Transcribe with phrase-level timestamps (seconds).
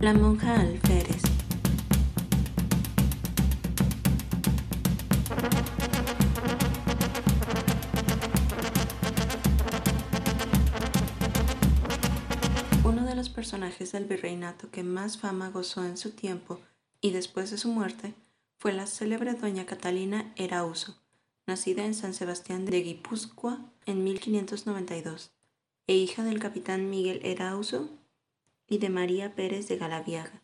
[0.00, 1.22] La monja alférez.
[12.84, 16.60] Uno de los personajes del virreinato que más fama gozó en su tiempo
[17.00, 18.14] y después de su muerte
[18.58, 21.00] fue la célebre doña Catalina Erauso,
[21.46, 25.32] nacida en San Sebastián de Guipúzcoa en 1592,
[25.86, 27.90] e hija del capitán Miguel Erauso
[28.74, 30.42] y de María Pérez de Galaviaga.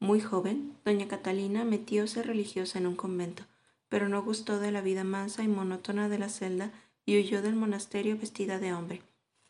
[0.00, 3.44] Muy joven, doña Catalina metióse religiosa en un convento,
[3.88, 6.72] pero no gustó de la vida mansa y monótona de la celda
[7.06, 9.02] y huyó del monasterio vestida de hombre,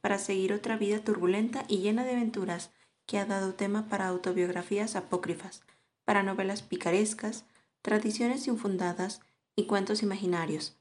[0.00, 2.70] para seguir otra vida turbulenta y llena de aventuras
[3.04, 5.62] que ha dado tema para autobiografías apócrifas,
[6.04, 7.46] para novelas picarescas,
[7.82, 9.22] tradiciones infundadas
[9.56, 10.76] y cuentos imaginarios,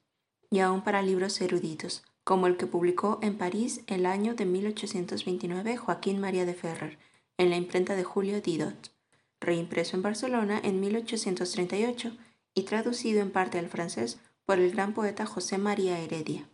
[0.51, 5.77] y aún para libros eruditos, como el que publicó en París el año de 1829
[5.77, 6.99] Joaquín María de Ferrer,
[7.37, 8.91] en la imprenta de Julio Didot,
[9.39, 12.15] reimpreso en Barcelona en 1838
[12.53, 16.47] y traducido en parte al francés por el gran poeta José María Heredia.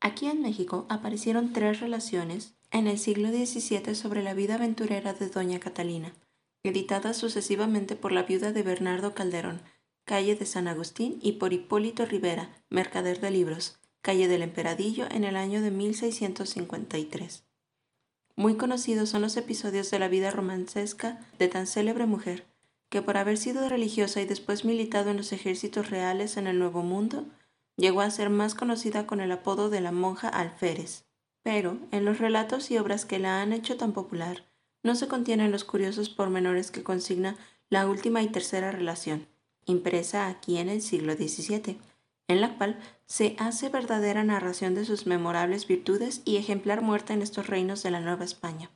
[0.00, 5.28] Aquí en México aparecieron tres relaciones en el siglo XVII sobre la vida aventurera de
[5.28, 6.12] Doña Catalina,
[6.62, 9.62] editadas sucesivamente por la viuda de Bernardo Calderón,
[10.04, 15.24] calle de San Agustín, y por Hipólito Rivera, mercader de libros, calle del Emperadillo, en
[15.24, 17.42] el año de 1653.
[18.36, 22.44] Muy conocidos son los episodios de la vida romancesca de tan célebre mujer,
[22.90, 26.82] que por haber sido religiosa y después militado en los ejércitos reales en el Nuevo
[26.82, 27.24] Mundo,
[27.78, 31.06] llegó a ser más conocida con el apodo de la monja alférez.
[31.42, 34.44] Pero, en los relatos y obras que la han hecho tan popular,
[34.82, 37.38] no se contienen los curiosos pormenores que consigna
[37.70, 39.26] la última y tercera relación,
[39.64, 41.78] impresa aquí en el siglo XVII,
[42.28, 47.22] en la cual se hace verdadera narración de sus memorables virtudes y ejemplar muerta en
[47.22, 48.70] estos reinos de la Nueva España.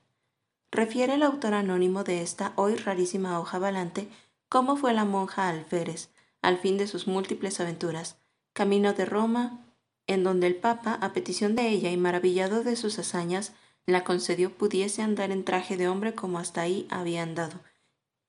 [0.70, 4.08] Refiere el autor anónimo de esta hoy rarísima hoja valante
[4.48, 6.10] cómo fue la monja alférez,
[6.42, 8.18] al fin de sus múltiples aventuras,
[8.52, 9.64] camino de Roma,
[10.06, 13.52] en donde el Papa, a petición de ella y maravillado de sus hazañas,
[13.86, 17.60] la concedió pudiese andar en traje de hombre como hasta ahí había andado,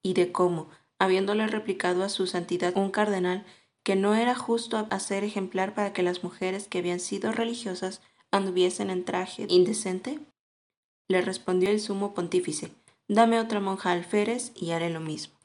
[0.02, 3.46] y de cómo, habiéndole replicado a su santidad un cardenal
[3.84, 8.02] que no era justo hacer ejemplar para que las mujeres que habían sido religiosas
[8.32, 10.20] anduviesen en traje indecente?
[11.08, 12.72] Le respondió el sumo pontífice,
[13.08, 15.36] dame otra monja alférez y haré lo mismo.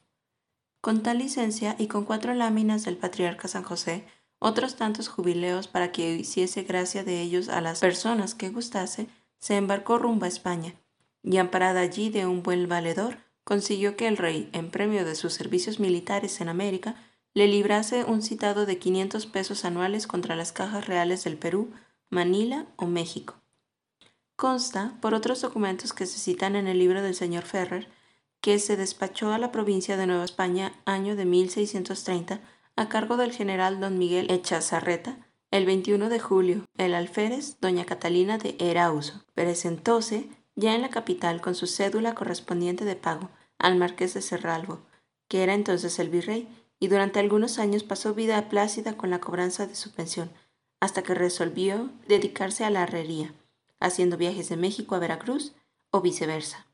[0.81, 4.05] Con tal licencia y con cuatro láminas del patriarca San José,
[4.37, 9.07] otros tantos jubileos para que hiciese gracia de ellos a las personas que gustase,
[9.39, 10.75] se embarcó rumbo a España,
[11.23, 15.33] y amparada allí de un buen valedor, consiguió que el rey, en premio de sus
[15.33, 16.95] servicios militares en América,
[17.35, 21.69] le librase un citado de 500 pesos anuales contra las cajas reales del Perú,
[22.09, 23.35] Manila o México.
[24.37, 27.89] Consta, por otros documentos que se citan en el libro del señor Ferrer,
[28.39, 32.39] que se despachó a la provincia de Nueva España año de 1630
[32.77, 35.17] a cargo del general don Miguel Echazarreta,
[35.51, 41.41] el 21 de julio, el alférez, doña Catalina de Erauso, presentóse ya en la capital
[41.41, 44.79] con su cédula correspondiente de pago al marqués de Cerralbo,
[45.27, 46.47] que era entonces el virrey,
[46.79, 50.31] y durante algunos años pasó vida plácida con la cobranza de su pensión,
[50.79, 53.33] hasta que resolvió dedicarse a la herrería,
[53.79, 55.53] haciendo viajes de México a Veracruz
[55.91, 56.67] o viceversa.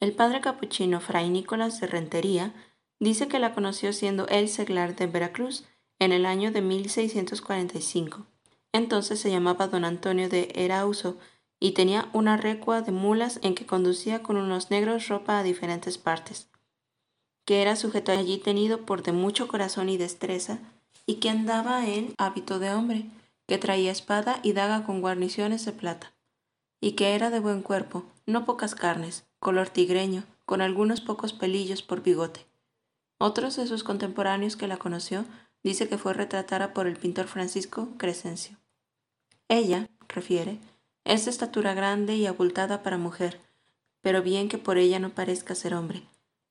[0.00, 2.52] El padre capuchino Fray Nicolás de Rentería
[2.98, 5.64] dice que la conoció siendo él seglar de Veracruz
[5.98, 8.26] en el año de 1645.
[8.72, 11.16] Entonces se llamaba don Antonio de Erauso
[11.60, 15.98] y tenía una recua de mulas en que conducía con unos negros ropa a diferentes
[15.98, 16.48] partes,
[17.44, 20.58] que era sujeto allí tenido por de mucho corazón y destreza,
[21.06, 23.06] y que andaba en hábito de hombre,
[23.46, 26.12] que traía espada y daga con guarniciones de plata,
[26.80, 31.82] y que era de buen cuerpo, no pocas carnes, color tigreño, con algunos pocos pelillos
[31.82, 32.46] por bigote.
[33.18, 35.24] Otros de sus contemporáneos que la conoció
[35.62, 38.56] dice que fue retratada por el pintor Francisco Crescencio.
[39.48, 40.58] Ella, refiere,
[41.04, 43.40] es de estatura grande y abultada para mujer,
[44.00, 46.02] pero bien que por ella no parezca ser hombre.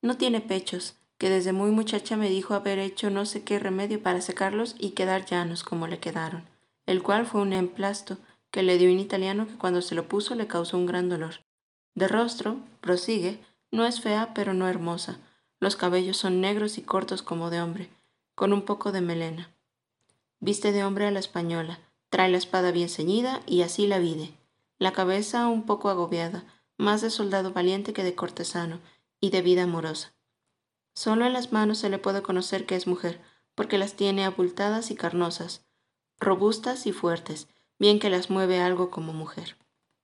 [0.02, 4.02] No tiene pechos, que desde muy muchacha me dijo haber hecho no sé qué remedio
[4.02, 6.44] para secarlos y quedar llanos como le quedaron,
[6.84, 8.18] el cual fue un emplasto
[8.50, 11.36] que le dio un italiano que cuando se lo puso le causó un gran dolor.
[11.94, 13.38] De rostro, prosigue,
[13.70, 15.16] no es fea pero no hermosa.
[15.60, 17.88] Los cabellos son negros y cortos como de hombre,
[18.34, 19.50] con un poco de melena.
[20.40, 21.78] Viste de hombre a la española,
[22.10, 24.34] trae la espada bien ceñida y así la vide
[24.82, 26.42] la cabeza un poco agobiada,
[26.76, 28.80] más de soldado valiente que de cortesano,
[29.22, 30.12] y de vida amorosa.
[30.94, 33.22] Solo en las manos se le puede conocer que es mujer,
[33.54, 35.64] porque las tiene abultadas y carnosas,
[36.18, 37.48] robustas y fuertes,
[37.78, 39.56] bien que las mueve algo como mujer.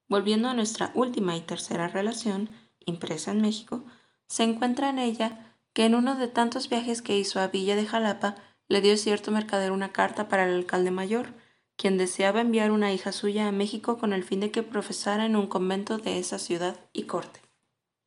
[0.07, 2.49] Volviendo a nuestra última y tercera relación,
[2.85, 3.83] impresa en México,
[4.31, 7.87] Se encuentra en ella que en uno de tantos viajes que hizo a Villa de
[7.87, 8.35] Jalapa
[8.67, 11.33] le dio cierto mercader una carta para el alcalde mayor,
[11.77, 15.35] quien deseaba enviar una hija suya a México con el fin de que profesara en
[15.35, 17.41] un convento de esa ciudad y corte.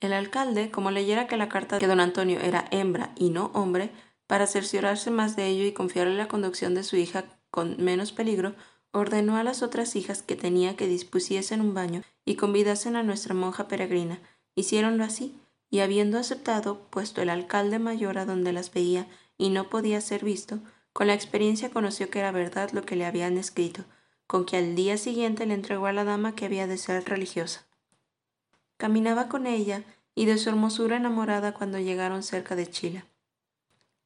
[0.03, 3.93] El alcalde, como leyera que la carta de don Antonio era hembra y no hombre,
[4.27, 8.57] para cerciorarse más de ello y confiarle la conducción de su hija con menos peligro,
[8.91, 13.33] ordenó a las otras hijas que tenía que dispusiesen un baño y convidasen a nuestra
[13.33, 14.19] monja peregrina.
[14.57, 15.39] Hicieronlo así,
[15.71, 19.07] y habiendo aceptado, puesto el alcalde mayor a donde las veía
[19.39, 20.59] y no podía ser visto,
[20.93, 23.85] con la experiencia conoció que era verdad lo que le habían escrito,
[24.27, 27.69] con que al día siguiente le entregó a la dama que había de ser religiosa.
[28.83, 29.85] Caminaba con ella
[30.17, 33.07] y de su hermosura enamorada cuando llegaron cerca de Chila.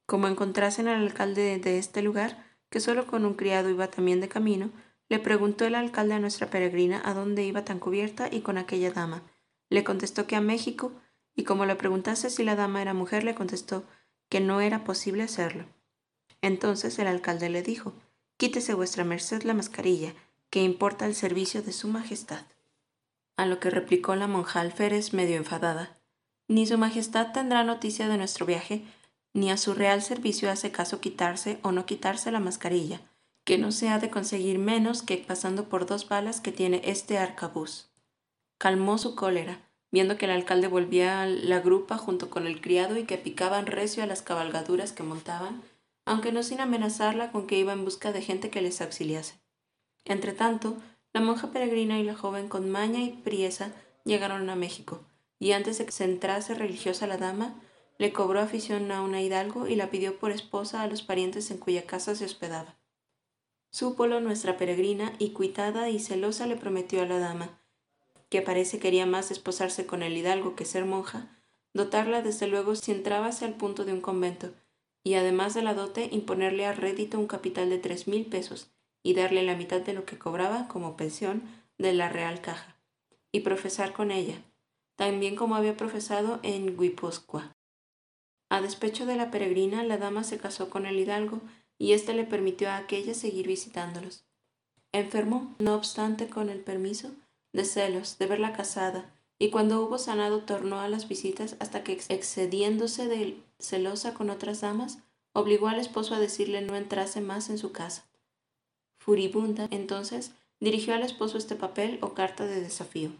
[0.04, 4.28] Como encontrasen al alcalde de este lugar, que solo con un criado iba también de
[4.28, 4.68] camino,
[5.08, 8.90] le preguntó el alcalde a nuestra peregrina a dónde iba tan cubierta y con aquella
[8.90, 9.22] dama.
[9.70, 10.92] Le contestó que a México,
[11.34, 13.82] y como le preguntase si la dama era mujer, le contestó
[14.28, 15.64] que no era posible hacerlo.
[16.42, 17.94] Entonces el alcalde le dijo,
[18.36, 20.12] Quítese vuestra merced la mascarilla,
[20.50, 22.44] que importa el servicio de su majestad.
[23.36, 25.98] A lo que replicó la monja alférez medio enfadada,
[26.48, 28.84] Ni su majestad tendrá noticia de nuestro viaje,
[29.34, 33.00] ni a su real servicio hace caso quitarse o no quitarse la mascarilla,
[33.44, 37.18] que no se ha de conseguir menos que pasando por dos balas que tiene este
[37.18, 37.90] arcabuz.
[38.58, 39.60] Calmó su cólera,
[39.92, 43.66] viendo que el alcalde volvía a la grupa junto con el criado y que picaban
[43.66, 45.62] recio a las cabalgaduras que montaban,
[46.06, 49.34] aunque no sin amenazarla con que iba en busca de gente que les auxiliase.
[50.04, 50.76] Entretanto,
[51.16, 53.72] la monja peregrina y la joven con maña y priesa
[54.04, 55.00] llegaron a México,
[55.38, 57.58] y antes de que se entrase religiosa la dama,
[57.96, 61.56] le cobró afición a una hidalgo y la pidió por esposa a los parientes en
[61.56, 62.76] cuya casa se hospedaba.
[63.70, 67.62] Súpolo nuestra peregrina y cuitada y celosa le prometió a la dama,
[68.28, 71.34] que parece quería más esposarse con el hidalgo que ser monja,
[71.72, 74.52] dotarla desde luego si entrábase al punto de un convento,
[75.02, 78.75] y además de la dote imponerle a rédito un capital de tres mil pesos
[79.06, 81.44] y darle la mitad de lo que cobraba como pensión
[81.78, 82.76] de la real caja,
[83.30, 84.42] y profesar con ella,
[84.96, 87.54] también como había profesado en Guipúzcoa.
[88.48, 91.40] A despecho de la peregrina, la dama se casó con el hidalgo
[91.78, 94.24] y éste le permitió a aquella seguir visitándolos.
[94.90, 97.12] Enfermó, no obstante, con el permiso,
[97.52, 101.92] de celos, de verla casada, y cuando hubo sanado tornó a las visitas hasta que,
[102.08, 104.98] excediéndose de celosa con otras damas,
[105.32, 108.04] obligó al esposo a decirle no entrase más en su casa.
[109.06, 113.12] Furibunda, entonces, dirigió al esposo este papel o carta de desafío.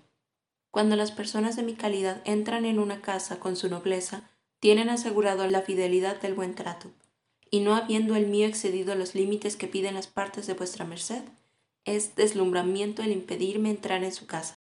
[0.73, 4.29] Cuando las personas de mi calidad entran en una casa con su nobleza,
[4.59, 6.91] tienen asegurado la fidelidad del buen trato,
[7.53, 11.23] y no habiendo el mío excedido los límites que piden las partes de vuestra merced,
[11.85, 14.59] es deslumbramiento el impedirme entrar en su casa.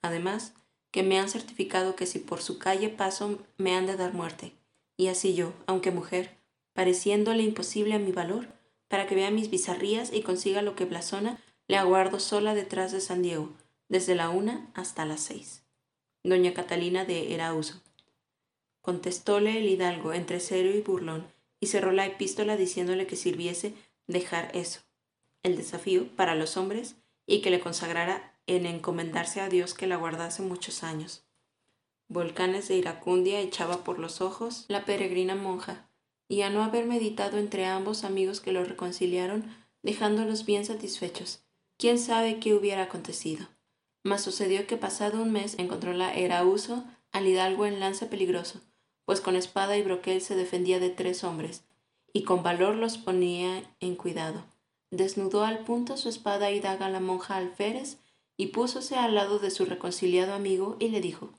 [0.00, 0.54] Además,
[0.90, 4.54] que me han certificado que si por su calle paso me han de dar muerte.
[4.96, 6.38] Y así yo, aunque mujer,
[6.72, 8.48] pareciéndole imposible a mi valor,
[8.92, 13.00] para que vea mis bizarrías y consiga lo que blasona, le aguardo sola detrás de
[13.00, 13.48] San Diego,
[13.88, 15.62] desde la una hasta las seis.
[16.22, 17.80] Doña Catalina de Erauso.
[18.82, 21.26] Contestóle el hidalgo entre serio y burlón,
[21.58, 23.72] y cerró la epístola diciéndole que sirviese
[24.08, 24.80] dejar eso,
[25.42, 26.96] el desafío para los hombres,
[27.26, 31.24] y que le consagrara en encomendarse a Dios que la guardase muchos años.
[32.08, 35.88] Volcanes de iracundia echaba por los ojos la peregrina monja,
[36.32, 39.44] y a no haber meditado entre ambos amigos que lo reconciliaron,
[39.82, 41.44] dejándolos bien satisfechos.
[41.76, 43.48] ¿Quién sabe qué hubiera acontecido?
[44.02, 48.62] Mas sucedió que pasado un mes encontró la Erauso al hidalgo en lance peligroso,
[49.04, 51.64] pues con espada y broquel se defendía de tres hombres,
[52.14, 54.42] y con valor los ponía en cuidado.
[54.90, 57.98] Desnudó al punto su espada y daga la monja alférez
[58.38, 61.34] y púsose al lado de su reconciliado amigo y le dijo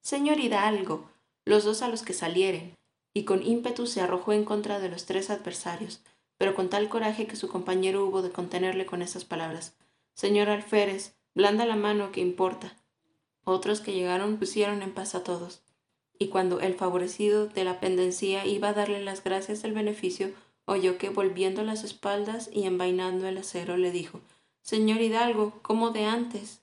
[0.00, 1.10] Señor Hidalgo,
[1.44, 2.78] los dos a los que salieren,
[3.14, 6.02] y con ímpetu se arrojó en contra de los tres adversarios,
[6.36, 9.74] pero con tal coraje que su compañero hubo de contenerle con esas palabras
[10.18, 12.76] Señor alférez, blanda la mano que importa.
[13.44, 15.62] Otros que llegaron pusieron en paz a todos,
[16.18, 20.32] y cuando el favorecido de la pendencia iba a darle las gracias del beneficio,
[20.64, 24.20] oyó que volviendo las espaldas y envainando el acero le dijo
[24.60, 26.62] Señor Hidalgo, como de antes.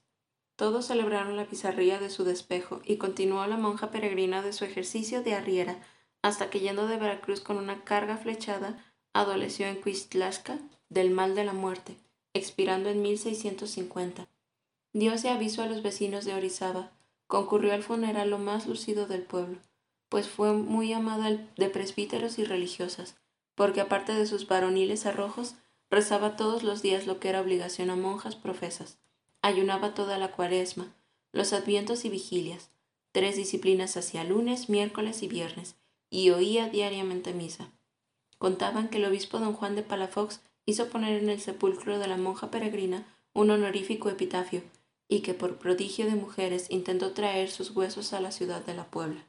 [0.57, 5.23] Todos celebraron la pizarría de su despejo y continuó la monja peregrina de su ejercicio
[5.23, 5.79] de arriera
[6.25, 10.57] hasta que yendo de Veracruz con una carga flechada, adoleció en Cuistlasca
[10.89, 11.97] del mal de la muerte,
[12.33, 14.27] expirando en 1650.
[14.91, 16.89] Diose aviso a los vecinos de Orizaba.
[17.27, 19.59] Concurrió al funeral lo más lucido del pueblo,
[20.09, 23.15] pues fue muy amada de presbíteros y religiosas,
[23.53, 25.53] porque aparte de sus varoniles arrojos,
[25.91, 28.97] rezaba todos los días lo que era obligación a monjas profesas,
[29.43, 30.91] ayunaba toda la cuaresma,
[31.31, 32.71] los advientos y vigilias,
[33.15, 35.77] Tres disciplinas hacía lunes, miércoles y viernes,
[36.15, 37.73] y oía diariamente misa.
[38.37, 42.15] Contaban que el obispo don Juan de Palafox hizo poner en el sepulcro de la
[42.15, 44.63] monja peregrina un honorífico epitafio,
[45.09, 48.85] y que por prodigio de mujeres intentó traer sus huesos a la ciudad de la
[48.85, 49.25] Puebla.